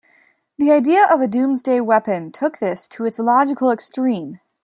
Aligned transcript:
The 0.57 0.71
idea 0.71 1.05
of 1.11 1.21
a 1.21 1.27
Doomsday 1.27 1.81
weapon 1.81 2.31
took 2.31 2.57
this 2.57 2.87
to 2.87 3.05
its 3.05 3.19
logical 3.19 3.69
extreme. 3.69 4.39